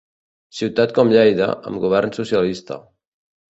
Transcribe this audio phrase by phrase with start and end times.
[0.59, 2.83] Ciutat com Lleida, amb govern socialista.